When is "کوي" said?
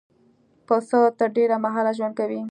2.19-2.39